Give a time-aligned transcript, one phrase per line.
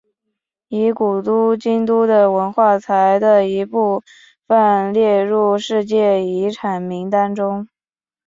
[0.67, 4.01] 以古都京都的文化财的一部
[4.47, 7.67] 份列入世界遗产名单中。